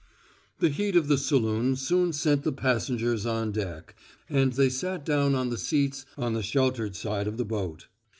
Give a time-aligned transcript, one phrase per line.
[0.57, 3.93] The heat of the saloon soon sent the passengers on deck,
[4.27, 7.85] and they sat down on the seats on the sheltered side of the boat.